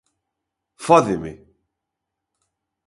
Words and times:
Fódeme. 0.85 1.31